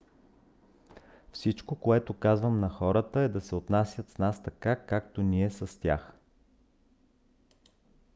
[1.31, 5.79] всичко което казвам на хората е да се отнасят с нас така както ние с
[5.81, 6.13] тях